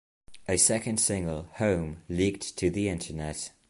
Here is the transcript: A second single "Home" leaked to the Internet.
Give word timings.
A 0.47 0.57
second 0.57 0.99
single 0.99 1.43
"Home" 1.57 2.01
leaked 2.09 2.57
to 2.57 2.71
the 2.71 2.89
Internet. 2.89 3.51